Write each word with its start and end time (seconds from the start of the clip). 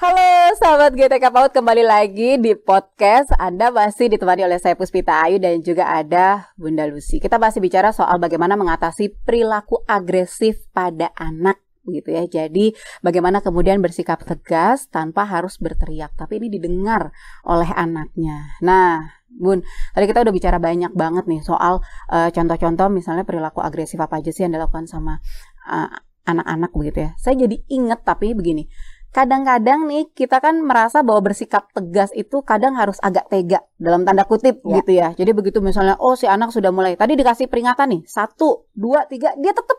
Halo 0.00 0.56
sahabat 0.56 0.96
GTK 0.96 1.28
PAUD 1.28 1.52
kembali 1.60 1.84
lagi 1.84 2.40
di 2.40 2.56
podcast. 2.56 3.36
Anda 3.36 3.68
masih 3.68 4.08
ditemani 4.08 4.48
oleh 4.48 4.56
saya 4.56 4.72
Puspita 4.72 5.12
Ayu 5.12 5.36
dan 5.36 5.60
juga 5.60 5.92
ada 5.92 6.48
Bunda 6.56 6.88
Lucy. 6.88 7.20
Kita 7.20 7.36
masih 7.36 7.60
bicara 7.60 7.92
soal 7.92 8.16
bagaimana 8.16 8.56
mengatasi 8.56 9.12
perilaku 9.28 9.84
agresif 9.84 10.64
pada 10.72 11.12
anak 11.20 11.60
gitu 11.84 12.16
ya. 12.16 12.24
Jadi 12.24 12.72
bagaimana 13.04 13.44
kemudian 13.44 13.84
bersikap 13.84 14.24
tegas 14.24 14.88
tanpa 14.88 15.28
harus 15.28 15.60
berteriak. 15.60 16.16
Tapi 16.16 16.40
ini 16.40 16.48
didengar 16.48 17.12
oleh 17.44 17.68
anaknya. 17.68 18.56
Nah 18.64 19.04
Bun, 19.28 19.60
tadi 19.92 20.08
kita 20.08 20.24
udah 20.24 20.32
bicara 20.32 20.56
banyak 20.56 20.96
banget 20.96 21.28
nih 21.28 21.44
soal 21.44 21.84
uh, 22.08 22.32
contoh-contoh 22.32 22.88
misalnya 22.88 23.28
perilaku 23.28 23.60
agresif 23.60 24.00
apa 24.00 24.24
aja 24.24 24.32
sih 24.32 24.48
yang 24.48 24.56
dilakukan 24.56 24.88
sama 24.88 25.20
uh, 25.68 25.92
anak-anak 26.24 26.72
begitu 26.72 27.04
ya. 27.04 27.10
Saya 27.20 27.44
jadi 27.44 27.60
inget 27.68 28.00
tapi 28.00 28.32
begini 28.32 28.64
kadang-kadang 29.10 29.90
nih 29.90 30.06
kita 30.14 30.38
kan 30.38 30.62
merasa 30.62 31.02
bahwa 31.02 31.30
bersikap 31.30 31.66
tegas 31.74 32.14
itu 32.14 32.46
kadang 32.46 32.78
harus 32.78 32.94
agak 33.02 33.26
tega 33.26 33.66
dalam 33.74 34.06
tanda 34.06 34.22
kutip 34.22 34.62
ya. 34.62 34.78
gitu 34.80 34.92
ya. 34.94 35.08
Jadi 35.18 35.30
begitu 35.34 35.58
misalnya 35.58 35.98
oh 35.98 36.14
si 36.14 36.30
anak 36.30 36.54
sudah 36.54 36.70
mulai 36.70 36.94
tadi 36.94 37.18
dikasih 37.18 37.50
peringatan 37.50 37.90
nih 37.98 38.02
satu 38.06 38.70
dua 38.70 39.10
tiga 39.10 39.34
dia 39.34 39.50
tetap 39.50 39.78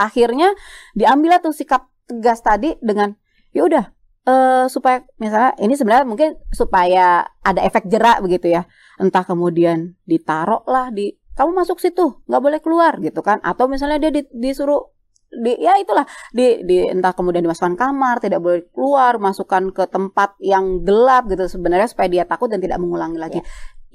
akhirnya 0.00 0.56
diambil 0.96 1.36
tuh 1.44 1.52
sikap 1.52 1.88
tegas 2.08 2.40
tadi 2.40 2.80
dengan 2.80 3.12
ya 3.52 3.68
udah 3.68 3.84
uh, 4.24 4.64
supaya 4.72 5.04
misalnya 5.20 5.52
ini 5.60 5.76
sebenarnya 5.76 6.08
mungkin 6.08 6.40
supaya 6.48 7.28
ada 7.44 7.60
efek 7.60 7.92
jerak 7.92 8.24
begitu 8.24 8.56
ya. 8.56 8.64
Entah 8.96 9.28
kemudian 9.28 10.00
ditaruh 10.08 10.64
lah 10.64 10.88
di 10.88 11.12
kamu 11.36 11.52
masuk 11.52 11.76
situ 11.76 12.24
nggak 12.24 12.42
boleh 12.42 12.60
keluar 12.64 12.96
gitu 13.04 13.20
kan 13.20 13.44
atau 13.44 13.68
misalnya 13.68 14.00
dia 14.00 14.24
disuruh 14.32 14.95
di 15.30 15.52
ya 15.58 15.76
itulah. 15.76 16.06
Di, 16.30 16.62
di 16.62 16.86
entah 16.86 17.12
kemudian 17.12 17.42
dimasukkan 17.44 17.74
kamar 17.74 18.22
tidak 18.22 18.40
boleh 18.40 18.62
keluar 18.70 19.18
masukkan 19.18 19.68
ke 19.74 19.84
tempat 19.90 20.38
yang 20.40 20.86
gelap 20.86 21.26
gitu 21.28 21.46
sebenarnya 21.50 21.90
supaya 21.90 22.08
dia 22.08 22.24
takut 22.24 22.48
dan 22.48 22.62
tidak 22.62 22.78
mengulangi 22.78 23.18
lagi. 23.18 23.40
Ya. 23.40 23.46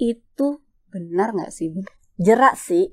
itu 0.02 0.58
benar 0.90 1.30
nggak 1.30 1.54
sih 1.54 1.70
Bu? 1.70 1.86
jerak 2.18 2.58
sih 2.58 2.90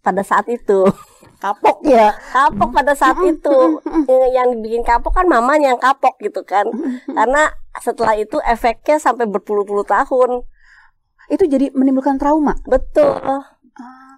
pada 0.00 0.24
saat 0.24 0.48
itu. 0.48 0.88
Kapok. 1.40 1.80
Ya 1.88 2.12
kapok 2.36 2.68
pada 2.68 2.92
saat 2.92 3.16
itu. 3.24 3.80
Yang 4.28 4.60
bikin 4.60 4.84
kapok 4.84 5.16
kan 5.16 5.24
mamanya 5.24 5.72
yang 5.72 5.80
kapok 5.80 6.20
gitu 6.20 6.44
kan. 6.44 6.68
Karena 7.08 7.48
setelah 7.80 8.12
itu 8.12 8.36
efeknya 8.44 9.00
sampai 9.00 9.24
berpuluh-puluh 9.24 9.88
tahun. 9.88 10.44
Itu 11.32 11.48
jadi 11.48 11.72
menimbulkan 11.72 12.20
trauma. 12.20 12.60
Betul 12.68 13.40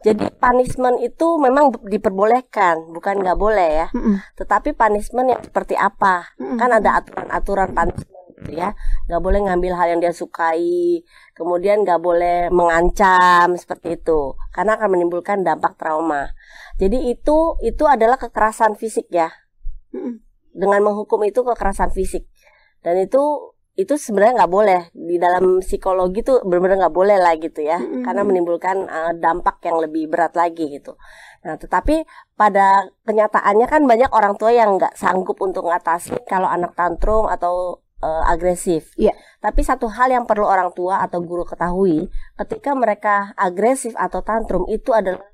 jadi 0.02 0.34
punishment 0.34 0.98
itu 0.98 1.26
memang 1.38 1.70
diperbolehkan, 1.86 2.90
bukan 2.90 3.22
nggak 3.22 3.38
boleh 3.38 3.86
ya. 3.86 3.88
Mm 3.94 4.02
-mm. 4.02 4.16
Tetapi 4.34 4.74
punishment 4.74 5.30
yang 5.30 5.42
seperti 5.42 5.78
apa? 5.78 6.34
Mm 6.36 6.44
-mm. 6.44 6.58
Kan 6.58 6.70
ada 6.74 6.90
aturan-aturan 6.98 7.68
punishment 7.70 8.26
gitu 8.34 8.50
ya. 8.58 8.74
Nggak 9.06 9.22
boleh 9.22 9.40
ngambil 9.46 9.72
hal 9.78 9.86
yang 9.94 10.00
dia 10.02 10.10
sukai, 10.10 11.06
kemudian 11.38 11.86
nggak 11.86 12.02
boleh 12.02 12.50
mengancam 12.50 13.54
seperti 13.54 14.02
itu, 14.02 14.34
karena 14.50 14.74
akan 14.74 14.88
menimbulkan 14.98 15.46
dampak 15.46 15.78
trauma. 15.78 16.34
Jadi 16.82 17.14
itu 17.14 17.54
itu 17.62 17.84
adalah 17.86 18.18
kekerasan 18.18 18.74
fisik 18.74 19.06
ya. 19.14 19.30
Mm 19.94 19.98
-mm. 20.02 20.14
Dengan 20.52 20.84
menghukum 20.84 21.22
itu 21.24 21.46
kekerasan 21.46 21.94
fisik 21.94 22.28
dan 22.82 22.98
itu 22.98 23.51
itu 23.72 23.96
sebenarnya 23.96 24.44
nggak 24.44 24.52
boleh 24.52 24.80
di 24.92 25.16
dalam 25.16 25.64
psikologi 25.64 26.20
tuh 26.20 26.44
benar-benar 26.44 26.86
nggak 26.86 26.96
boleh 26.96 27.16
lah 27.16 27.32
gitu 27.40 27.64
ya 27.64 27.80
mm-hmm. 27.80 28.04
karena 28.04 28.22
menimbulkan 28.22 28.76
uh, 28.84 29.12
dampak 29.16 29.64
yang 29.64 29.80
lebih 29.80 30.12
berat 30.12 30.36
lagi 30.36 30.68
gitu. 30.68 30.92
Nah 31.40 31.56
tetapi 31.56 32.04
pada 32.36 32.92
kenyataannya 33.08 33.66
kan 33.66 33.82
banyak 33.88 34.12
orang 34.12 34.36
tua 34.36 34.52
yang 34.52 34.76
nggak 34.76 34.92
sanggup 35.00 35.40
untuk 35.40 35.64
mengatasi 35.64 36.20
kalau 36.28 36.52
anak 36.52 36.76
tantrum 36.76 37.32
atau 37.32 37.80
uh, 38.04 38.24
agresif. 38.28 38.92
Iya. 39.00 39.16
Tapi 39.40 39.64
satu 39.64 39.88
hal 39.88 40.12
yang 40.12 40.28
perlu 40.28 40.44
orang 40.44 40.76
tua 40.76 41.00
atau 41.00 41.24
guru 41.24 41.48
ketahui 41.48 42.12
ketika 42.44 42.76
mereka 42.76 43.32
agresif 43.40 43.96
atau 43.96 44.20
tantrum 44.20 44.68
itu 44.68 44.92
adalah 44.92 45.31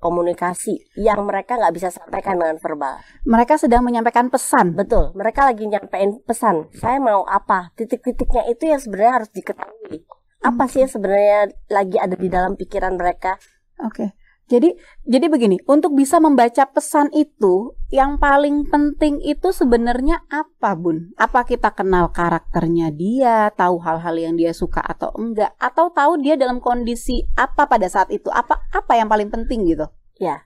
komunikasi 0.00 0.96
yang 0.96 1.22
mereka 1.28 1.60
nggak 1.60 1.74
bisa 1.76 1.88
sampaikan 1.92 2.40
dengan 2.40 2.56
verbal. 2.56 2.98
Mereka 3.28 3.60
sedang 3.60 3.84
menyampaikan 3.84 4.32
pesan. 4.32 4.72
Betul, 4.72 5.12
mereka 5.12 5.44
lagi 5.44 5.68
nyampein 5.68 6.24
pesan. 6.24 6.72
Saya 6.72 6.96
mau 6.98 7.28
apa? 7.28 7.70
Titik-titiknya 7.76 8.48
itu 8.48 8.66
yang 8.66 8.80
sebenarnya 8.80 9.14
harus 9.22 9.30
diketahui. 9.30 10.08
Apa 10.40 10.64
sih 10.72 10.82
yang 10.82 10.90
sebenarnya 10.90 11.52
lagi 11.68 11.96
ada 12.00 12.16
di 12.16 12.28
dalam 12.32 12.56
pikiran 12.56 12.96
mereka? 12.96 13.36
Oke. 13.84 14.08
Okay. 14.08 14.19
Jadi 14.50 14.74
jadi 15.06 15.30
begini, 15.30 15.62
untuk 15.70 15.94
bisa 15.94 16.18
membaca 16.18 16.66
pesan 16.66 17.14
itu 17.14 17.78
yang 17.94 18.18
paling 18.18 18.66
penting 18.66 19.22
itu 19.22 19.54
sebenarnya 19.54 20.26
apa, 20.26 20.74
Bun? 20.74 21.14
Apa 21.14 21.46
kita 21.46 21.70
kenal 21.70 22.10
karakternya 22.10 22.90
dia, 22.90 23.54
tahu 23.54 23.78
hal-hal 23.78 24.18
yang 24.18 24.34
dia 24.34 24.50
suka 24.50 24.82
atau 24.82 25.14
enggak, 25.14 25.54
atau 25.54 25.94
tahu 25.94 26.18
dia 26.18 26.34
dalam 26.34 26.58
kondisi 26.58 27.22
apa 27.38 27.70
pada 27.70 27.86
saat 27.86 28.10
itu? 28.10 28.26
Apa 28.26 28.58
apa 28.74 28.92
yang 28.98 29.06
paling 29.06 29.30
penting 29.30 29.70
gitu? 29.70 29.86
Ya. 30.18 30.42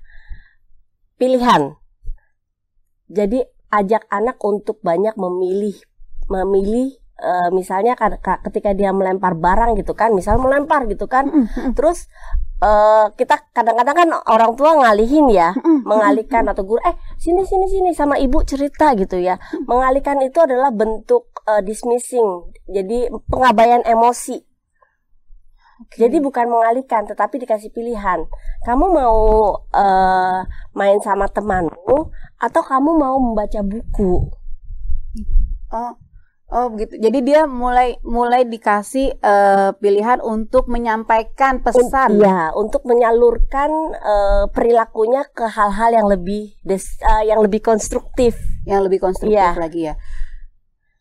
Pilihan. 1.16 1.72
Jadi 3.08 3.40
ajak 3.72 4.04
anak 4.12 4.36
untuk 4.44 4.84
banyak 4.84 5.16
memilih 5.16 5.80
memilih 6.28 6.92
uh, 7.24 7.48
misalnya 7.56 7.96
ketika 8.20 8.76
dia 8.76 8.92
melempar 8.92 9.32
barang 9.32 9.80
gitu 9.80 9.96
kan, 9.96 10.12
misal 10.12 10.36
melempar 10.36 10.84
gitu 10.92 11.08
kan. 11.08 11.48
Terus 11.72 12.04
uh, 12.60 13.10
kita 13.16 13.50
kadang-kadang 13.50 13.96
kan 13.96 14.08
orang 14.30 14.52
tua 14.54 14.76
ngalihin 14.78 15.30
ya, 15.32 15.56
mengalihkan 15.86 16.46
atau 16.50 16.62
guru 16.62 16.80
eh 16.84 16.94
sini 17.18 17.42
sini 17.46 17.66
sini 17.70 17.90
sama 17.96 18.20
ibu 18.20 18.42
cerita 18.44 18.92
gitu 18.94 19.18
ya. 19.18 19.40
Mengalihkan 19.66 20.20
itu 20.22 20.38
adalah 20.38 20.70
bentuk 20.70 21.30
uh, 21.48 21.62
dismissing. 21.64 22.52
Jadi 22.68 23.10
pengabaian 23.30 23.82
emosi. 23.82 24.38
Okay. 25.74 26.06
Jadi 26.06 26.22
bukan 26.22 26.46
mengalihkan 26.46 27.02
tetapi 27.02 27.42
dikasih 27.42 27.74
pilihan. 27.74 28.22
Kamu 28.62 28.94
mau 28.94 29.18
uh, 29.74 30.40
main 30.72 30.98
sama 31.02 31.26
temanmu 31.26 32.14
atau 32.38 32.62
kamu 32.62 32.90
mau 32.94 33.18
membaca 33.18 33.58
buku? 33.60 34.30
Oh, 35.74 35.92
Oh 36.54 36.70
begitu. 36.70 37.02
Jadi 37.02 37.18
dia 37.26 37.50
mulai 37.50 37.98
mulai 38.06 38.46
dikasih 38.46 39.18
uh, 39.18 39.74
pilihan 39.82 40.22
untuk 40.22 40.70
menyampaikan 40.70 41.58
pesan. 41.66 42.22
Iya, 42.22 42.54
untuk 42.54 42.86
menyalurkan 42.86 43.70
uh, 43.98 44.46
perilakunya 44.54 45.26
ke 45.34 45.50
hal-hal 45.50 45.90
yang 45.90 46.06
lebih 46.06 46.54
des, 46.62 46.86
uh, 47.02 47.26
yang 47.26 47.42
lebih 47.42 47.58
konstruktif, 47.58 48.38
yang 48.70 48.86
lebih 48.86 49.02
konstruktif 49.02 49.34
ya. 49.34 49.58
lagi 49.58 49.90
ya. 49.90 49.98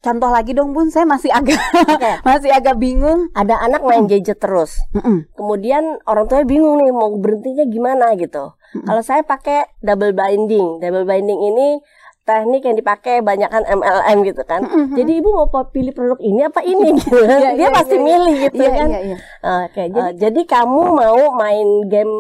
Contoh 0.04 0.28
lagi 0.28 0.52
dong 0.52 0.76
Bun, 0.76 0.92
saya 0.92 1.08
masih 1.08 1.32
agak 1.32 1.56
okay. 1.88 2.20
masih 2.28 2.52
agak 2.52 2.76
bingung. 2.76 3.32
Ada 3.38 3.56
anak 3.62 3.88
main 3.88 4.04
gadget 4.10 4.42
terus. 4.42 4.76
Mm 4.92 5.00
-mm. 5.00 5.18
Kemudian 5.38 5.84
orang 6.04 6.28
tuanya 6.28 6.44
bingung 6.50 6.76
nih 6.82 6.92
mau 6.92 7.08
berhentinya 7.16 7.64
gimana 7.70 8.12
gitu. 8.20 8.52
Mm 8.52 8.84
-mm. 8.84 8.86
Kalau 8.90 9.02
saya 9.06 9.24
pakai 9.24 9.70
double 9.80 10.12
binding. 10.12 10.84
Double 10.84 11.08
binding 11.08 11.40
ini 11.40 11.80
teknik 12.24 12.64
yang 12.64 12.76
dipakai 12.80 13.20
banyak 13.20 13.52
kan 13.52 13.64
MLM 13.68 14.18
gitu 14.24 14.44
kan. 14.48 14.64
Mm-hmm. 14.64 14.96
Jadi 14.96 15.12
ibu 15.20 15.30
mau 15.36 15.48
pilih 15.68 15.92
produk 15.92 16.20
ini 16.24 16.42
apa 16.48 16.64
ini 16.64 16.96
gitu. 16.96 17.20
yeah, 17.20 17.54
Dia 17.54 17.68
yeah, 17.68 17.72
pasti 17.72 17.96
yeah, 18.00 18.04
milih 18.04 18.36
gitu 18.48 18.64
yeah, 18.64 18.76
kan. 18.76 18.90
Yeah, 18.90 19.04
yeah. 19.04 19.20
Oke, 19.44 19.68
okay, 19.70 19.86
jadi, 19.92 20.00
uh, 20.00 20.12
jadi 20.16 20.42
kamu 20.48 20.82
mau 20.96 21.20
main 21.36 21.68
game 21.92 22.16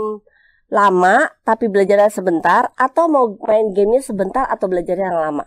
lama 0.73 1.29
tapi 1.45 1.69
belajarnya 1.69 2.09
sebentar 2.09 2.73
atau 2.75 3.05
mau 3.05 3.29
main 3.45 3.71
gamenya 3.71 4.01
sebentar 4.03 4.43
atau 4.49 4.67
belajarnya 4.67 5.07
yang 5.13 5.21
lama? 5.21 5.43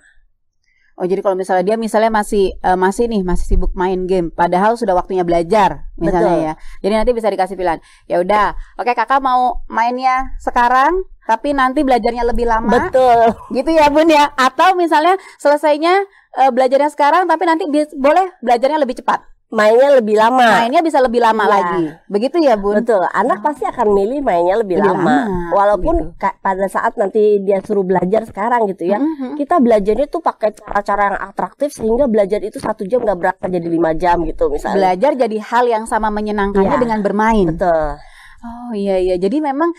Oh 0.97 1.05
jadi 1.05 1.21
kalau 1.21 1.37
misalnya 1.37 1.61
dia 1.61 1.77
misalnya 1.77 2.09
masih 2.09 2.57
uh, 2.65 2.73
masih 2.73 3.05
nih 3.05 3.21
masih 3.21 3.45
sibuk 3.45 3.77
main 3.77 4.09
game, 4.09 4.33
padahal 4.33 4.81
sudah 4.81 4.97
waktunya 4.97 5.29
belajar 5.29 5.85
misalnya 6.01 6.33
Betul. 6.33 6.47
ya. 6.49 6.53
Jadi 6.81 6.95
nanti 6.97 7.13
bisa 7.13 7.29
dikasih 7.29 7.53
pilihan. 7.53 7.81
Ya 8.09 8.17
udah, 8.25 8.57
oke 8.81 8.97
kakak 8.97 9.21
mau 9.21 9.61
mainnya 9.69 10.33
sekarang, 10.41 11.05
tapi 11.29 11.53
nanti 11.53 11.85
belajarnya 11.85 12.25
lebih 12.25 12.49
lama. 12.49 12.89
Betul. 12.89 13.37
Gitu 13.53 13.77
ya 13.77 13.93
bun 13.93 14.09
ya. 14.09 14.33
Atau 14.41 14.73
misalnya 14.73 15.21
selesainya 15.37 16.01
uh, 16.41 16.49
belajarnya 16.49 16.89
sekarang, 16.89 17.29
tapi 17.29 17.45
nanti 17.45 17.69
boleh 17.93 18.33
belajarnya 18.41 18.81
lebih 18.81 19.05
cepat 19.05 19.36
mainnya 19.47 19.89
lebih 20.03 20.17
lama. 20.19 20.67
Mainnya 20.67 20.83
bisa 20.83 20.99
lebih 20.99 21.23
lama 21.23 21.45
ya. 21.47 21.51
lagi. 21.51 21.85
Begitu 22.11 22.37
ya, 22.43 22.59
Bun? 22.59 22.83
Betul. 22.83 23.03
Anak 23.15 23.47
pasti 23.47 23.63
akan 23.63 23.87
milih 23.95 24.21
mainnya 24.23 24.59
lebih, 24.59 24.83
lebih 24.83 24.91
lama. 24.91 25.27
lama. 25.27 25.51
Walaupun 25.55 25.95
gitu. 26.19 26.29
pada 26.43 26.67
saat 26.67 26.99
nanti 26.99 27.39
dia 27.47 27.63
suruh 27.63 27.87
belajar 27.87 28.27
sekarang 28.27 28.67
gitu 28.71 28.91
ya, 28.91 28.99
mm-hmm. 28.99 29.39
kita 29.39 29.63
belajarnya 29.63 30.07
tuh 30.11 30.23
pakai 30.23 30.51
cara-cara 30.57 31.03
yang 31.15 31.19
atraktif 31.31 31.71
sehingga 31.71 32.11
belajar 32.11 32.43
itu 32.43 32.59
satu 32.59 32.83
jam 32.85 33.07
nggak 33.07 33.19
berapa 33.19 33.45
jadi 33.47 33.69
lima 33.71 33.95
jam 33.95 34.23
gitu 34.27 34.51
misalnya. 34.51 34.95
Belajar 34.95 35.13
jadi 35.15 35.39
hal 35.39 35.65
yang 35.71 35.85
sama 35.87 36.11
menyenangkannya 36.11 36.77
ya. 36.77 36.83
dengan 36.83 37.01
bermain. 37.07 37.47
Betul. 37.55 37.99
Oh 38.47 38.73
iya 38.75 38.99
iya. 38.99 39.17
Jadi 39.17 39.39
memang 39.41 39.71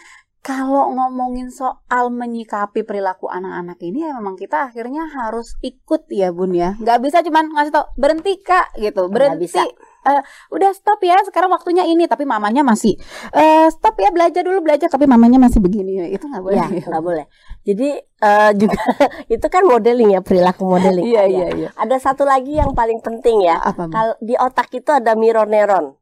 kalau 0.47 0.95
ngomongin 0.95 1.51
soal 1.51 2.07
menyikapi 2.07 2.87
perilaku 2.87 3.27
anak-anak 3.27 3.75
ini 3.83 4.07
ya 4.07 4.15
memang 4.15 4.39
kita 4.39 4.71
akhirnya 4.71 5.03
harus 5.11 5.59
ikut 5.59 6.07
ya 6.07 6.31
bun 6.31 6.55
ya 6.55 6.79
nggak 6.79 7.03
bisa 7.03 7.19
cuman 7.19 7.51
ngasih 7.51 7.75
tau 7.75 7.91
berhenti 7.99 8.39
kak 8.39 8.71
gitu 8.79 9.11
berhenti 9.11 9.51
bisa. 9.51 9.67
Uh, 10.07 10.23
udah 10.55 10.71
stop 10.71 11.03
ya 11.03 11.19
sekarang 11.27 11.51
waktunya 11.51 11.83
ini 11.83 12.07
tapi 12.07 12.23
mamanya 12.23 12.63
masih 12.63 12.95
uh, 13.35 13.67
stop 13.67 13.99
ya 13.99 14.07
belajar 14.07 14.39
dulu 14.39 14.63
belajar 14.63 14.87
tapi 14.87 15.03
mamanya 15.03 15.35
masih 15.35 15.59
begini 15.59 16.15
itu 16.15 16.23
nggak 16.23 16.39
boleh 16.39 16.63
ya 16.63 16.87
nggak 16.87 17.03
boleh 17.03 17.27
Jadi 17.67 17.99
uh, 18.23 18.51
juga 18.55 18.79
itu 19.35 19.47
kan 19.51 19.67
modeling 19.67 20.15
ya 20.15 20.23
perilaku 20.23 20.63
modeling. 20.63 21.03
Iya 21.03 21.23
iya 21.27 21.47
iya. 21.51 21.69
Ada 21.75 21.99
satu 21.99 22.23
lagi 22.23 22.55
yang 22.55 22.71
paling 22.71 23.03
penting 23.03 23.43
ya. 23.43 23.59
Kalau 23.59 24.15
di 24.23 24.39
otak 24.39 24.71
itu 24.71 24.87
ada 24.87 25.19
mirror 25.19 25.51
neuron. 25.51 25.99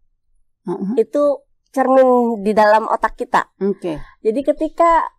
Uh-huh. 0.69 0.93
Itu 0.93 1.44
cermin 1.75 2.39
di 2.39 2.55
dalam 2.55 2.87
otak 2.87 3.19
kita. 3.19 3.51
Oke. 3.59 3.75
Okay. 3.75 3.95
Jadi 4.23 4.39
ketika 4.47 5.11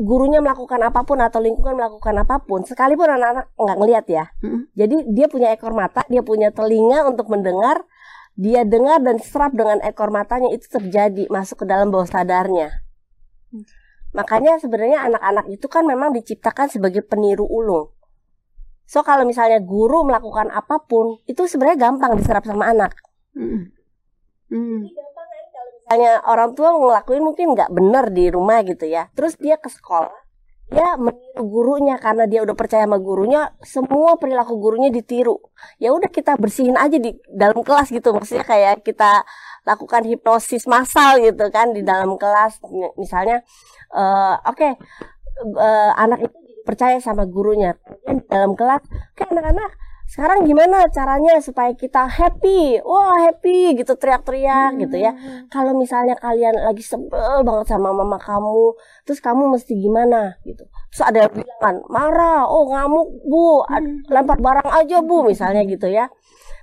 gurunya 0.00 0.40
melakukan 0.40 0.80
apa 0.80 1.04
pun 1.04 1.20
atau 1.20 1.44
lingkungan 1.44 1.76
melakukan 1.76 2.16
apa 2.24 2.40
pun, 2.40 2.64
sekalipun 2.64 3.12
anak-anak 3.12 3.52
nggak 3.52 3.76
ngelihat 3.76 4.06
ya. 4.08 4.24
Uh-huh. 4.40 4.64
Jadi 4.72 4.96
dia 5.12 5.28
punya 5.28 5.52
ekor 5.52 5.76
mata, 5.76 6.08
dia 6.08 6.24
punya 6.24 6.48
telinga 6.48 7.04
untuk 7.04 7.28
mendengar, 7.28 7.84
dia 8.38 8.64
dengar 8.64 9.04
dan 9.04 9.20
serap 9.20 9.52
dengan 9.52 9.84
ekor 9.84 10.08
matanya 10.08 10.48
itu 10.48 10.64
terjadi 10.72 11.28
masuk 11.28 11.62
ke 11.62 11.66
dalam 11.68 11.92
bawah 11.92 12.08
sadarnya. 12.08 12.72
Okay. 13.52 13.76
Makanya 14.16 14.56
sebenarnya 14.56 15.04
anak-anak 15.04 15.46
itu 15.52 15.66
kan 15.68 15.84
memang 15.84 16.16
diciptakan 16.16 16.72
sebagai 16.72 17.04
peniru 17.04 17.44
ulung. 17.44 17.92
So 18.88 19.04
kalau 19.04 19.28
misalnya 19.28 19.60
guru 19.60 20.00
melakukan 20.08 20.48
apa 20.48 20.80
pun 20.88 21.20
itu 21.28 21.44
sebenarnya 21.44 21.92
gampang 21.92 22.16
diserap 22.16 22.48
sama 22.48 22.72
anak. 22.72 22.96
Hmm. 23.36 23.68
Hmm. 24.48 24.88
Misalnya 25.88 26.20
orang 26.28 26.52
tua 26.52 26.76
ngelakuin 26.76 27.24
mungkin 27.24 27.56
nggak 27.56 27.72
benar 27.72 28.12
di 28.12 28.28
rumah 28.28 28.60
gitu 28.60 28.84
ya. 28.84 29.08
Terus 29.16 29.40
dia 29.40 29.56
ke 29.56 29.72
sekolah, 29.72 30.12
dia 30.68 31.00
meniru 31.00 31.48
gurunya 31.48 31.96
karena 31.96 32.28
dia 32.28 32.44
udah 32.44 32.52
percaya 32.52 32.84
sama 32.84 33.00
gurunya, 33.00 33.56
semua 33.64 34.20
perilaku 34.20 34.60
gurunya 34.60 34.92
ditiru. 34.92 35.40
Ya 35.80 35.96
udah 35.96 36.12
kita 36.12 36.36
bersihin 36.36 36.76
aja 36.76 37.00
di 37.00 37.16
dalam 37.32 37.64
kelas 37.64 37.88
gitu. 37.88 38.12
Maksudnya 38.12 38.44
kayak 38.44 38.84
kita 38.84 39.24
lakukan 39.64 40.04
hipnosis 40.04 40.68
massal 40.68 41.24
gitu 41.24 41.48
kan 41.48 41.72
di 41.72 41.80
dalam 41.80 42.20
kelas 42.20 42.60
misalnya 42.96 43.44
uh, 43.92 44.40
oke 44.48 44.56
okay, 44.56 44.72
uh, 45.44 45.60
eh, 45.60 45.92
anak 45.92 46.24
itu 46.24 46.36
percaya 46.64 46.96
sama 47.04 47.28
gurunya 47.28 47.76
kemudian 47.76 48.24
dalam 48.32 48.56
kelas 48.56 48.80
oke 48.88 49.24
anak-anak 49.28 49.72
sekarang 50.08 50.48
gimana 50.48 50.88
caranya 50.88 51.36
supaya 51.36 51.76
kita 51.76 52.08
happy 52.08 52.80
wah 52.80 53.28
happy 53.28 53.76
gitu 53.76 53.92
teriak-teriak 53.92 54.72
hmm. 54.72 54.80
gitu 54.88 54.96
ya 54.96 55.12
hmm. 55.12 55.52
kalau 55.52 55.76
misalnya 55.76 56.16
kalian 56.16 56.56
lagi 56.56 56.80
sebel 56.80 57.44
banget 57.44 57.68
sama 57.68 57.92
mama 57.92 58.16
kamu 58.16 58.72
terus 59.04 59.20
kamu 59.20 59.52
mesti 59.52 59.76
gimana 59.76 60.40
gitu 60.48 60.64
terus 60.64 61.02
ada 61.04 61.28
yang 61.28 61.32
bilang 61.36 61.84
marah 61.92 62.48
oh 62.48 62.72
ngamuk 62.72 63.08
bu 63.28 63.60
hmm. 63.68 64.08
lempar 64.08 64.40
barang 64.40 64.70
aja 64.80 65.04
bu 65.04 65.28
misalnya 65.28 65.68
gitu 65.68 65.92
ya 65.92 66.08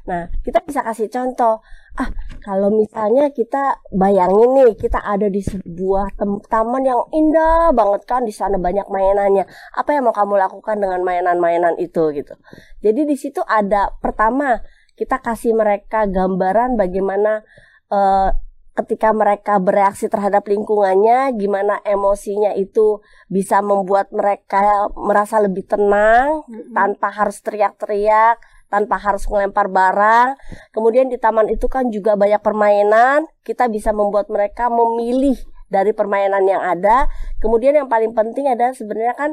nah 0.10 0.26
kita 0.42 0.66
bisa 0.66 0.82
kasih 0.82 1.14
contoh 1.14 1.62
ah 1.96 2.10
kalau 2.44 2.70
misalnya 2.76 3.32
kita 3.32 3.80
bayangin 3.96 4.52
nih 4.52 4.72
kita 4.76 5.00
ada 5.00 5.32
di 5.32 5.40
sebuah 5.40 6.20
taman 6.52 6.84
yang 6.84 7.02
indah 7.16 7.72
banget 7.72 8.04
kan 8.04 8.22
di 8.28 8.36
sana 8.36 8.60
banyak 8.60 8.86
mainannya 8.92 9.48
apa 9.80 9.90
yang 9.96 10.04
mau 10.04 10.16
kamu 10.16 10.36
lakukan 10.36 10.76
dengan 10.76 11.00
mainan-mainan 11.08 11.80
itu 11.80 12.12
gitu 12.12 12.36
jadi 12.84 13.02
di 13.08 13.16
situ 13.16 13.40
ada 13.48 13.96
pertama 14.04 14.60
kita 15.00 15.24
kasih 15.24 15.56
mereka 15.56 16.08
gambaran 16.08 16.76
bagaimana 16.76 17.44
uh, 17.92 18.32
ketika 18.76 19.16
mereka 19.16 19.56
bereaksi 19.56 20.12
terhadap 20.12 20.44
lingkungannya, 20.52 21.32
gimana 21.40 21.80
emosinya 21.88 22.52
itu 22.60 23.00
bisa 23.32 23.64
membuat 23.64 24.12
mereka 24.12 24.92
merasa 25.00 25.40
lebih 25.40 25.64
tenang 25.64 26.44
mm 26.44 26.52
-hmm. 26.52 26.74
tanpa 26.76 27.08
harus 27.16 27.40
teriak-teriak, 27.40 28.36
tanpa 28.70 28.98
harus 29.00 29.26
melempar 29.30 29.70
barang. 29.70 30.36
Kemudian 30.74 31.08
di 31.08 31.18
taman 31.22 31.50
itu 31.52 31.66
kan 31.70 31.90
juga 31.90 32.18
banyak 32.18 32.42
permainan, 32.42 33.26
kita 33.46 33.70
bisa 33.70 33.94
membuat 33.96 34.28
mereka 34.28 34.68
memilih 34.68 35.38
dari 35.70 35.92
permainan 35.92 36.46
yang 36.46 36.62
ada. 36.62 37.10
Kemudian 37.42 37.76
yang 37.76 37.90
paling 37.90 38.14
penting 38.14 38.50
adalah 38.50 38.74
sebenarnya 38.74 39.16
kan 39.18 39.32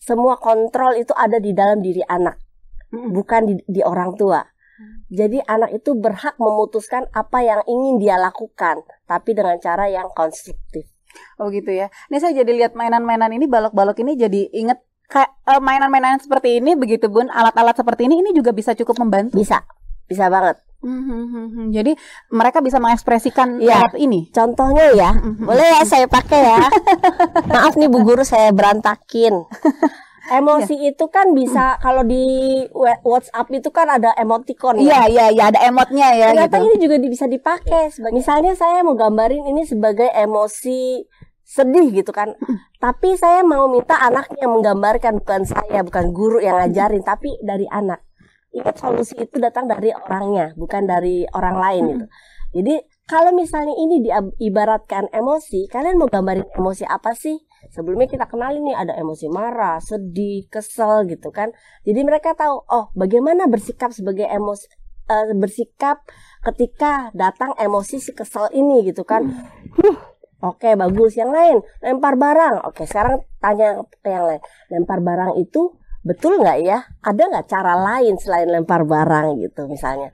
semua 0.00 0.36
kontrol 0.40 0.96
itu 0.96 1.12
ada 1.16 1.40
di 1.40 1.52
dalam 1.56 1.80
diri 1.80 2.04
anak, 2.04 2.40
bukan 2.90 3.40
di, 3.48 3.54
di 3.68 3.80
orang 3.84 4.16
tua. 4.16 4.42
Jadi 5.14 5.38
anak 5.46 5.70
itu 5.70 5.94
berhak 5.94 6.34
memutuskan 6.42 7.06
apa 7.14 7.38
yang 7.46 7.62
ingin 7.70 8.02
dia 8.02 8.18
lakukan, 8.18 8.82
tapi 9.06 9.30
dengan 9.36 9.60
cara 9.62 9.86
yang 9.86 10.10
konstruktif. 10.10 10.90
Oh 11.38 11.46
gitu 11.54 11.70
ya. 11.70 11.94
Ini 12.10 12.18
saya 12.18 12.42
jadi 12.42 12.50
lihat 12.50 12.72
mainan-mainan 12.74 13.30
ini 13.30 13.46
balok-balok 13.46 14.02
ini 14.02 14.18
jadi 14.18 14.50
inget 14.50 14.82
mainan-mainan 15.60 16.18
seperti 16.18 16.58
ini 16.58 16.74
begitu 16.74 17.06
bun 17.06 17.30
alat-alat 17.30 17.76
seperti 17.76 18.06
ini 18.10 18.20
ini 18.20 18.30
juga 18.34 18.50
bisa 18.50 18.74
cukup 18.74 18.98
membantu 19.02 19.38
bisa 19.38 19.62
bisa 20.06 20.28
banget 20.28 20.58
Hmm, 20.84 21.72
Jadi 21.72 21.96
mereka 22.28 22.60
bisa 22.60 22.76
mengekspresikan 22.76 23.56
ya. 23.56 23.88
ini. 23.96 24.28
Contohnya 24.28 24.92
ya, 24.92 25.10
hmm, 25.16 25.48
boleh 25.48 25.64
ya 25.64 25.82
saya 25.88 26.04
pakai 26.04 26.40
ya. 26.44 26.60
Maaf 27.56 27.80
nih 27.80 27.88
Bu 27.88 28.04
Guru 28.04 28.20
saya 28.20 28.52
berantakin. 28.52 29.32
Emosi 30.24 30.80
ya. 30.80 30.96
itu 30.96 31.04
kan 31.12 31.36
bisa 31.36 31.76
kalau 31.84 32.00
di 32.00 32.24
WhatsApp 33.04 33.44
itu 33.52 33.68
kan 33.68 33.92
ada 33.92 34.12
emoticon 34.16 34.80
ya. 34.80 34.84
Iya, 34.84 35.00
iya, 35.08 35.26
iya 35.36 35.44
ada 35.52 35.60
emotnya 35.68 36.16
ya 36.16 36.32
Ternyata 36.32 36.56
gitu. 36.60 36.64
ini 36.64 36.76
juga 36.80 36.96
bisa 37.04 37.24
dipakai. 37.28 37.92
Misalnya 38.08 38.56
saya 38.56 38.80
mau 38.80 38.96
gambarin 38.96 39.44
ini 39.44 39.68
sebagai 39.68 40.08
emosi 40.16 41.04
sedih 41.44 41.92
gitu 41.92 42.10
kan. 42.10 42.32
tapi 42.84 43.14
saya 43.20 43.44
mau 43.44 43.68
minta 43.68 44.00
anaknya 44.00 44.48
menggambarkan 44.48 45.20
bukan 45.20 45.44
saya, 45.44 45.84
bukan 45.84 46.10
guru 46.10 46.40
yang 46.40 46.58
ngajarin, 46.58 47.04
tapi 47.04 47.36
dari 47.44 47.68
anak. 47.68 48.00
Ingat 48.54 48.76
solusi 48.78 49.18
itu 49.18 49.36
datang 49.42 49.66
dari 49.68 49.90
orangnya, 49.92 50.54
bukan 50.56 50.86
dari 50.88 51.26
orang 51.34 51.56
lain 51.58 51.82
gitu. 51.90 52.06
Jadi 52.54 52.74
kalau 53.04 53.34
misalnya 53.34 53.74
ini 53.74 53.98
diibaratkan 53.98 55.10
emosi, 55.10 55.66
kalian 55.66 55.98
mau 55.98 56.06
gambarin 56.06 56.46
emosi 56.54 56.86
apa 56.86 57.18
sih? 57.18 57.34
Sebelumnya 57.74 58.06
kita 58.06 58.30
kenal 58.30 58.54
ini 58.54 58.70
ada 58.70 58.94
emosi 58.94 59.26
marah, 59.26 59.82
sedih, 59.82 60.46
kesel 60.46 61.02
gitu 61.10 61.34
kan. 61.34 61.50
Jadi 61.82 62.00
mereka 62.06 62.38
tahu, 62.38 62.62
oh 62.70 62.94
bagaimana 62.94 63.50
bersikap 63.50 63.90
sebagai 63.90 64.30
emosi 64.30 64.70
uh, 65.10 65.34
bersikap 65.34 66.06
ketika 66.46 67.10
datang 67.10 67.58
emosi 67.58 67.98
si 67.98 68.14
kesel 68.14 68.54
ini 68.54 68.86
gitu 68.86 69.02
kan. 69.02 69.26
Hmm 69.74 70.13
Oke, 70.42 70.74
bagus. 70.74 71.14
Yang 71.14 71.30
lain, 71.30 71.56
lempar 71.84 72.18
barang. 72.18 72.66
Oke, 72.66 72.88
sekarang 72.88 73.22
tanya 73.38 73.82
ke 74.02 74.08
yang 74.08 74.26
lain. 74.26 74.40
Lempar 74.72 74.98
barang 75.04 75.38
itu 75.38 75.76
betul 76.04 76.40
nggak 76.42 76.58
ya? 76.64 76.84
Ada 77.00 77.22
nggak 77.30 77.46
cara 77.48 77.74
lain 77.80 78.14
selain 78.20 78.48
lempar 78.50 78.84
barang 78.84 79.40
gitu 79.40 79.70
misalnya? 79.70 80.10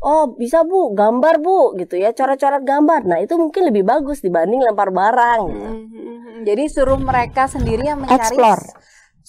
Oh, 0.00 0.32
bisa 0.32 0.64
bu, 0.64 0.96
gambar 0.96 1.44
bu, 1.44 1.76
gitu 1.76 2.00
ya, 2.00 2.16
coret-coret 2.16 2.64
gambar. 2.64 3.04
Nah, 3.04 3.20
itu 3.20 3.36
mungkin 3.36 3.68
lebih 3.68 3.84
bagus 3.84 4.24
dibanding 4.24 4.64
lempar 4.64 4.88
barang. 4.88 5.40
Gitu. 5.48 5.68
Hmm, 5.68 5.84
hmm, 5.92 6.16
hmm. 6.24 6.40
Jadi 6.48 6.64
suruh 6.72 6.96
mereka 6.96 7.44
sendiri 7.44 7.84
yang 7.84 8.00
mencari 8.00 8.16
Explore 8.16 8.79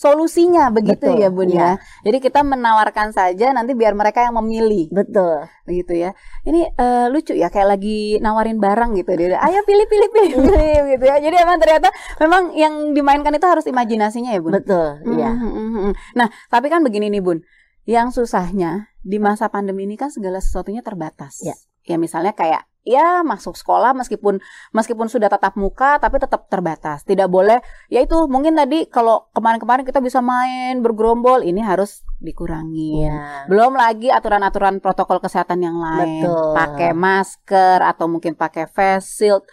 solusinya 0.02 0.74
begitu 0.74 1.14
Betul, 1.14 1.22
ya 1.22 1.30
Bun 1.30 1.50
ya. 1.54 1.62
ya. 1.62 1.72
Jadi 2.10 2.18
kita 2.26 2.42
menawarkan 2.42 3.14
saja 3.14 3.54
nanti 3.54 3.78
biar 3.78 3.94
mereka 3.94 4.26
yang 4.26 4.34
memilih. 4.42 4.90
Betul. 4.90 5.46
Begitu 5.70 6.10
ya. 6.10 6.18
Ini 6.42 6.74
uh, 6.74 7.06
lucu 7.14 7.38
ya 7.38 7.54
kayak 7.54 7.78
lagi 7.78 8.18
nawarin 8.18 8.58
barang 8.58 8.98
gitu 8.98 9.14
dia. 9.14 9.38
Ayo 9.38 9.62
pilih 9.62 9.86
pilih 9.86 10.10
pilih, 10.10 10.32
pilih 10.42 10.78
gitu 10.98 11.06
ya. 11.06 11.22
Jadi 11.22 11.36
emang 11.38 11.62
ternyata 11.62 11.94
memang 12.18 12.58
yang 12.58 12.98
dimainkan 12.98 13.30
itu 13.38 13.46
harus 13.46 13.70
imajinasinya 13.70 14.34
ya 14.34 14.42
Bun. 14.42 14.58
Betul, 14.58 15.06
iya. 15.14 15.30
Mm 15.30 15.50
-hmm. 15.54 15.92
Nah, 16.18 16.34
tapi 16.50 16.74
kan 16.74 16.82
begini 16.82 17.14
nih 17.14 17.22
Bun. 17.22 17.46
Yang 17.86 18.26
susahnya 18.26 18.90
di 19.06 19.22
masa 19.22 19.54
pandemi 19.54 19.86
ini 19.86 20.02
kan 20.02 20.10
segala 20.10 20.42
sesuatunya 20.42 20.82
terbatas. 20.82 21.46
Ya. 21.46 21.54
Ya 21.86 21.98
misalnya 21.98 22.34
kayak 22.34 22.71
ya 22.82 23.22
masuk 23.22 23.54
sekolah 23.54 23.94
meskipun 23.94 24.42
meskipun 24.74 25.06
sudah 25.06 25.30
tatap 25.30 25.54
muka 25.58 26.02
tapi 26.02 26.18
tetap 26.18 26.50
terbatas. 26.50 27.06
Tidak 27.06 27.30
boleh 27.30 27.62
ya 27.88 28.02
itu 28.02 28.26
mungkin 28.26 28.58
tadi 28.58 28.90
kalau 28.90 29.30
kemarin-kemarin 29.34 29.86
kita 29.86 30.02
bisa 30.02 30.20
main 30.20 30.82
bergerombol 30.82 31.46
ini 31.46 31.62
harus 31.62 32.02
dikurangi. 32.22 33.10
Ya. 33.10 33.46
Belum 33.50 33.74
lagi 33.74 34.14
aturan-aturan 34.14 34.78
protokol 34.78 35.18
kesehatan 35.22 35.62
yang 35.66 35.78
lain. 35.78 36.26
Betul. 36.26 36.54
Pakai 36.54 36.92
masker 36.94 37.80
atau 37.82 38.06
mungkin 38.06 38.38
pakai 38.38 38.70
face 38.70 39.08
shield 39.18 39.44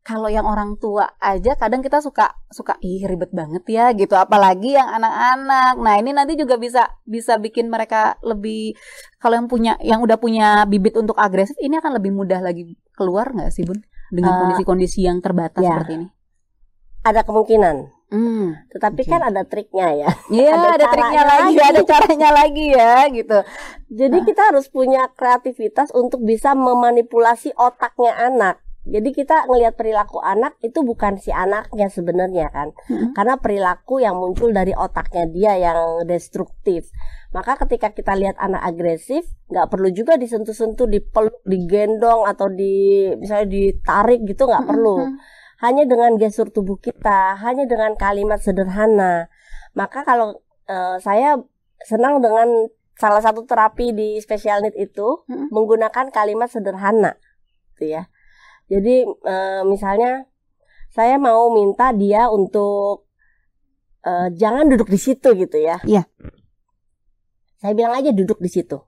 kalau 0.00 0.32
yang 0.32 0.48
orang 0.48 0.80
tua 0.80 1.12
aja 1.20 1.52
kadang 1.60 1.84
kita 1.84 2.00
suka 2.00 2.32
suka 2.48 2.80
ih 2.80 3.04
ribet 3.04 3.30
banget 3.36 3.64
ya 3.68 3.92
gitu 3.92 4.16
apalagi 4.16 4.72
yang 4.72 4.88
anak-anak 4.88 5.76
nah 5.76 5.94
ini 6.00 6.16
nanti 6.16 6.40
juga 6.40 6.56
bisa 6.56 6.88
bisa 7.04 7.36
bikin 7.36 7.68
mereka 7.68 8.16
lebih 8.24 8.74
kalau 9.20 9.36
yang 9.36 9.48
punya 9.48 9.76
yang 9.84 10.00
udah 10.00 10.16
punya 10.16 10.64
bibit 10.64 10.96
untuk 10.96 11.20
agresif 11.20 11.54
ini 11.60 11.76
akan 11.76 12.00
lebih 12.00 12.16
mudah 12.16 12.40
lagi 12.40 12.80
keluar 12.96 13.28
nggak 13.30 13.52
sih 13.52 13.68
bun 13.68 13.84
dengan 14.08 14.32
eh, 14.34 14.38
kondisi-kondisi 14.42 15.04
yang 15.04 15.20
terbatas 15.20 15.60
ya, 15.60 15.76
seperti 15.76 15.92
ini 16.00 16.06
ada 17.04 17.20
kemungkinan 17.24 18.00
Hmm, 18.10 18.58
Tetapi 18.74 19.06
okay. 19.06 19.10
kan 19.14 19.22
ada 19.22 19.46
triknya 19.46 19.88
ya. 19.94 20.10
Iya, 20.34 20.50
ada, 20.50 20.68
ada 20.74 20.86
triknya 20.90 21.22
lagi, 21.22 21.54
lagi, 21.54 21.62
ada 21.62 21.80
caranya 21.86 22.30
lagi 22.34 22.66
ya, 22.74 22.94
gitu. 23.06 23.38
Jadi 23.86 24.18
nah. 24.18 24.26
kita 24.26 24.42
harus 24.50 24.66
punya 24.66 25.06
kreativitas 25.14 25.94
untuk 25.94 26.18
bisa 26.26 26.58
memanipulasi 26.58 27.54
otaknya 27.54 28.18
anak. 28.18 28.58
Jadi 28.80 29.12
kita 29.12 29.44
ngelihat 29.44 29.76
perilaku 29.76 30.24
anak 30.24 30.56
itu 30.64 30.80
bukan 30.80 31.20
si 31.20 31.28
anaknya 31.28 31.92
sebenarnya 31.92 32.48
kan, 32.48 32.72
hmm. 32.88 33.12
karena 33.12 33.36
perilaku 33.36 34.00
yang 34.00 34.16
muncul 34.16 34.48
dari 34.56 34.72
otaknya 34.72 35.28
dia 35.28 35.52
yang 35.60 36.08
destruktif. 36.08 36.88
Maka 37.36 37.60
ketika 37.60 37.92
kita 37.92 38.16
lihat 38.16 38.40
anak 38.40 38.64
agresif, 38.64 39.28
nggak 39.52 39.68
perlu 39.68 39.92
juga 39.92 40.16
disentuh-sentuh, 40.16 40.88
dipeluk, 40.88 41.44
digendong 41.44 42.24
atau 42.24 42.48
di 42.48 43.04
misalnya 43.20 43.52
ditarik 43.52 44.24
gitu 44.24 44.48
nggak 44.48 44.64
perlu. 44.64 44.96
Hmm. 45.04 45.20
hanya 45.60 45.84
dengan 45.84 46.16
gestur 46.16 46.48
tubuh 46.48 46.80
kita, 46.80 47.36
hanya 47.36 47.68
dengan 47.68 47.92
kalimat 48.00 48.40
sederhana. 48.40 49.28
Maka 49.76 50.08
kalau 50.08 50.40
uh, 50.72 50.96
saya 50.96 51.36
senang 51.84 52.24
dengan 52.24 52.72
salah 52.96 53.20
satu 53.20 53.44
terapi 53.44 53.92
di 53.92 54.08
special 54.24 54.64
need 54.64 54.72
itu 54.76 55.20
hmm. 55.28 55.52
menggunakan 55.52 56.08
kalimat 56.08 56.48
sederhana, 56.48 57.20
gitu 57.76 57.92
ya. 57.92 58.08
Jadi 58.70 59.02
uh, 59.02 59.66
misalnya 59.66 60.30
saya 60.94 61.18
mau 61.18 61.50
minta 61.50 61.90
dia 61.90 62.30
untuk 62.30 63.10
uh, 64.06 64.28
jangan 64.30 64.70
duduk 64.70 64.86
di 64.86 64.98
situ 64.98 65.34
gitu 65.34 65.58
ya. 65.58 65.82
Iya. 65.82 66.06
Saya 67.58 67.72
bilang 67.74 67.98
aja 67.98 68.14
duduk 68.14 68.38
di 68.38 68.48
situ. 68.48 68.78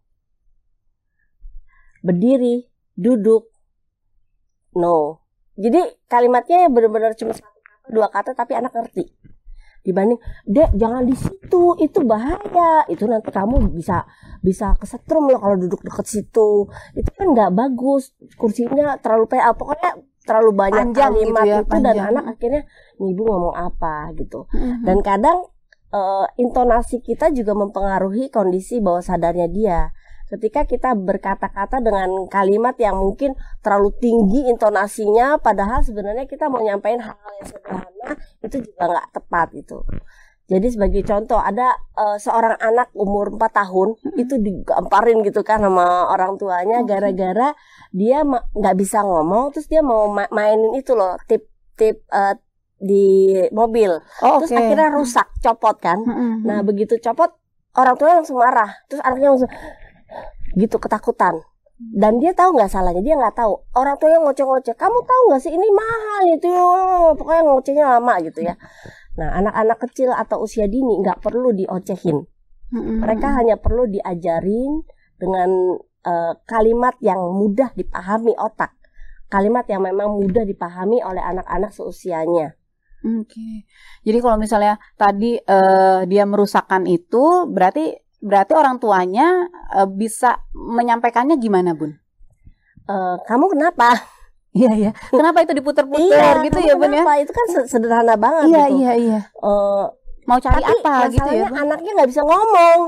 Berdiri, 2.01 2.67
duduk. 2.95 3.51
No. 4.79 5.21
Jadi 5.59 5.85
kalimatnya 6.09 6.73
benar-benar 6.73 7.13
cuma 7.19 7.37
satu 7.37 7.61
kata, 7.61 7.89
dua 7.93 8.09
kata 8.09 8.31
tapi 8.33 8.57
anak 8.57 8.73
ngerti. 8.73 9.13
Dibanding, 9.83 10.19
"Dek, 10.47 10.71
jangan 10.79 11.03
di 11.03 11.15
situ, 11.19 11.75
itu 11.83 11.99
bahaya. 12.07 12.87
Itu 12.87 13.11
nanti 13.11 13.35
kamu 13.35 13.75
bisa 13.75 14.07
bisa 14.43 14.75
kesetrum 14.79 15.31
loh 15.31 15.39
kalau 15.43 15.57
duduk 15.59 15.83
deket 15.83 16.07
situ. 16.07 16.71
Itu 16.95 17.11
kan 17.15 17.35
nggak 17.35 17.51
bagus. 17.55 18.15
Kursinya 18.39 18.99
terlalu 18.99 19.27
kayak 19.31 19.55
pokoknya 19.59 19.91
terlalu 20.23 20.51
banyak 20.55 20.87
panjang 20.95 20.95
gitu 20.95 21.19
kalimat 21.19 21.43
gitu 21.43 21.51
ya, 21.51 21.59
itu 21.59 21.67
panjang. 21.67 21.95
dan 21.99 22.07
anak 22.15 22.25
akhirnya 22.39 22.63
ibu 23.03 23.23
ngomong 23.27 23.55
apa 23.59 23.95
gitu. 24.15 24.41
Mm-hmm. 24.55 24.85
Dan 24.87 24.99
kadang 25.03 25.39
uh, 25.91 26.27
intonasi 26.39 27.03
kita 27.03 27.35
juga 27.35 27.53
mempengaruhi 27.59 28.31
kondisi 28.31 28.79
bawah 28.79 29.03
sadarnya 29.03 29.51
dia. 29.51 29.91
Ketika 30.33 30.65
kita 30.65 30.97
berkata-kata 30.97 31.85
dengan 31.85 32.25
kalimat 32.33 32.73
yang 32.81 32.97
mungkin 32.97 33.37
terlalu 33.61 33.93
tinggi 34.01 34.49
intonasinya, 34.49 35.37
padahal 35.37 35.85
sebenarnya 35.85 36.25
kita 36.25 36.49
mau 36.49 36.65
nyampaikan 36.65 37.05
hal-hal 37.05 37.33
yang 37.37 37.49
sederhana, 37.53 38.11
itu 38.41 38.57
juga 38.65 38.83
nggak 38.89 39.09
tepat 39.13 39.47
gitu. 39.53 39.85
Jadi 40.49 40.67
sebagai 40.73 41.05
contoh 41.05 41.37
ada 41.37 41.77
uh, 41.97 42.17
seorang 42.17 42.57
anak 42.61 42.89
umur 42.97 43.37
4 43.37 43.61
tahun 43.61 43.89
hmm. 44.01 44.21
itu 44.21 44.35
digamparin 44.41 45.21
gitu 45.21 45.41
kan 45.45 45.61
sama 45.61 46.09
orang 46.13 46.37
tuanya 46.37 46.83
gara-gara 46.85 47.57
dia 47.95 48.21
nggak 48.27 48.77
bisa 48.77 49.01
ngomong 49.01 49.55
terus 49.55 49.71
dia 49.71 49.81
mau 49.81 50.11
ma 50.13 50.29
mainin 50.29 50.77
itu 50.77 50.93
loh 50.93 51.17
tip-tip 51.25 52.05
uh, 52.13 52.37
di 52.83 53.39
mobil. 53.55 53.95
Oh, 54.27 54.43
terus 54.43 54.51
okay. 54.51 54.59
akhirnya 54.59 54.91
rusak, 54.91 55.31
copot 55.39 55.79
kan. 55.79 56.03
Hmm. 56.03 56.43
Nah, 56.43 56.67
begitu 56.67 56.99
copot 56.99 57.31
orang 57.79 57.95
tuanya 57.95 58.21
langsung 58.21 58.43
marah. 58.43 58.71
Terus 58.91 59.01
anaknya 59.07 59.29
langsung 59.31 59.53
gitu 60.57 60.77
ketakutan 60.77 61.41
dan 61.83 62.23
dia 62.23 62.31
tahu 62.31 62.55
nggak 62.55 62.71
salahnya 62.71 63.03
dia 63.03 63.19
nggak 63.19 63.35
tahu 63.35 63.59
orang 63.75 63.99
tuanya 63.99 64.23
ngoceh-ngoceh 64.23 64.75
kamu 64.79 64.99
tahu 65.03 65.23
nggak 65.33 65.41
sih 65.43 65.51
ini 65.51 65.67
mahal 65.75 66.23
itu 66.31 66.51
pokoknya 67.19 67.43
ngocehnya 67.43 67.85
lama 67.99 68.15
gitu 68.23 68.41
ya 68.47 68.55
Nah, 69.13 69.29
anak-anak 69.37 69.79
kecil 69.89 70.11
atau 70.17 70.41
usia 70.41 70.65
dini 70.65 70.97
nggak 71.05 71.21
perlu 71.21 71.53
diocehin. 71.53 72.25
Mereka 72.73 73.29
hanya 73.37 73.61
perlu 73.61 73.85
diajarin 73.85 74.81
dengan 75.21 75.77
uh, 76.09 76.33
kalimat 76.49 76.97
yang 77.05 77.21
mudah 77.21 77.77
dipahami 77.77 78.33
otak. 78.41 78.73
Kalimat 79.29 79.69
yang 79.69 79.85
memang 79.85 80.17
mudah 80.17 80.49
dipahami 80.49 81.05
oleh 81.05 81.21
anak-anak 81.21 81.69
seusianya. 81.77 82.57
Oke. 83.05 83.29
Okay. 83.29 83.55
Jadi 84.09 84.19
kalau 84.25 84.37
misalnya 84.41 84.81
tadi 84.97 85.37
uh, 85.37 86.09
dia 86.09 86.25
merusakkan 86.25 86.89
itu, 86.89 87.45
berarti 87.53 87.93
berarti 88.23 88.55
orang 88.55 88.79
tuanya 88.79 89.51
uh, 89.75 89.91
bisa 89.91 90.39
menyampaikannya 90.55 91.37
gimana, 91.43 91.75
Bun? 91.75 91.99
Uh, 92.87 93.19
kamu 93.27 93.51
kenapa? 93.51 93.99
Iya 94.53 94.71
iya. 94.77 94.91
Kenapa 95.09 95.41
itu 95.43 95.57
diputer-puter 95.57 96.13
iya, 96.13 96.45
gitu 96.45 96.61
ya 96.61 96.75
Bun 96.79 96.93
ya? 96.93 97.03
Itu 97.19 97.33
kan 97.33 97.47
sederhana 97.67 98.15
banget 98.21 98.53
iya, 98.53 98.65
gitu. 98.69 98.79
Iya 98.85 98.93
iya 99.01 99.21
uh, 99.41 99.89
Mau 100.29 100.39
cari 100.39 100.63
tapi 100.63 100.73
apa 100.79 100.95
gitu 101.11 101.31
ya? 101.35 101.49
Bun? 101.49 101.57
anaknya 101.57 101.91
nggak 101.99 102.11
bisa 102.13 102.23
ngomong. 102.23 102.79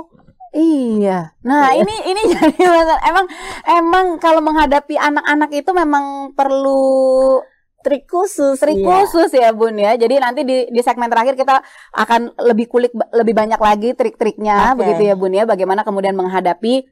Iya. 0.55 1.35
Nah, 1.43 1.75
iya. 1.75 1.83
ini 1.83 1.95
ini 2.15 2.21
jadi 2.37 2.63
masalah. 2.63 3.03
Emang 3.03 3.27
emang 3.67 4.07
kalau 4.23 4.39
menghadapi 4.45 4.95
anak-anak 4.95 5.51
itu 5.51 5.71
memang 5.75 6.37
perlu 6.37 7.43
trik 7.85 8.09
khusus, 8.09 8.57
trik 8.57 8.81
iya. 8.81 9.05
khusus 9.05 9.29
ya 9.37 9.53
Bun 9.53 9.77
ya. 9.77 9.93
Jadi 10.01 10.17
nanti 10.17 10.41
di 10.49 10.73
di 10.73 10.81
segmen 10.81 11.13
terakhir 11.13 11.37
kita 11.37 11.61
akan 11.93 12.33
lebih 12.41 12.67
kulik 12.73 12.97
lebih 13.13 13.37
banyak 13.37 13.61
lagi 13.61 13.93
trik-triknya 13.93 14.73
okay. 14.73 14.79
begitu 14.81 15.03
ya 15.13 15.15
Bun 15.15 15.37
ya. 15.37 15.45
Bagaimana 15.45 15.85
kemudian 15.85 16.17
menghadapi 16.17 16.89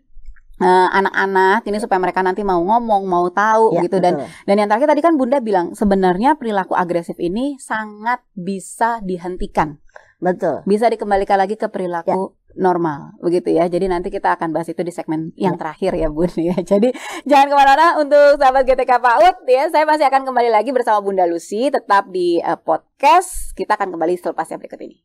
Eh, 0.63 0.89
anak-anak 0.95 1.67
uh, 1.67 1.69
ini 1.73 1.79
supaya 1.83 1.99
mereka 1.99 2.23
nanti 2.23 2.47
mau 2.47 2.63
ngomong, 2.63 3.03
mau 3.09 3.27
tahu 3.35 3.75
ya, 3.75 3.83
gitu 3.83 3.99
dan 3.99 4.21
betul. 4.21 4.31
dan 4.47 4.55
yang 4.63 4.69
terakhir 4.71 4.89
tadi 4.95 5.03
kan 5.03 5.15
Bunda 5.19 5.43
bilang 5.43 5.75
sebenarnya 5.75 6.39
perilaku 6.39 6.79
agresif 6.79 7.19
ini 7.19 7.59
sangat 7.59 8.23
bisa 8.37 9.03
dihentikan. 9.03 9.83
Betul. 10.23 10.63
Bisa 10.63 10.87
dikembalikan 10.87 11.35
lagi 11.35 11.59
ke 11.59 11.67
perilaku 11.67 12.31
ya. 12.37 12.42
Normal 12.59 13.17
begitu 13.23 13.55
ya. 13.55 13.71
Jadi 13.71 13.89
nanti 13.89 14.09
kita 14.13 14.37
akan 14.37 14.53
bahas 14.53 14.69
itu 14.69 14.83
di 14.85 14.93
segmen 14.93 15.33
yang 15.39 15.57
ya. 15.57 15.61
terakhir 15.61 15.93
ya 15.97 16.09
Bun 16.13 16.33
ya. 16.37 16.57
Jadi 16.71 16.93
jangan 17.25 17.47
ke 17.49 17.55
mana-mana 17.57 17.87
untuk 18.03 18.37
sahabat 18.37 18.69
GTK 18.69 18.93
PAUD 18.99 19.37
ya. 19.49 19.65
Saya 19.71 19.85
masih 19.89 20.07
akan 20.09 20.23
kembali 20.29 20.51
lagi 20.53 20.71
bersama 20.75 21.01
Bunda 21.01 21.25
Lucy 21.25 21.73
tetap 21.73 22.11
di 22.13 22.43
uh, 22.43 22.59
podcast. 22.61 23.57
Kita 23.57 23.79
akan 23.79 23.97
kembali 23.97 24.15
selepas 24.19 24.49
yang 24.51 24.61
berikut 24.61 24.81
ini. 24.85 24.97